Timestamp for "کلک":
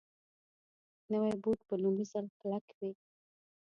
2.39-2.65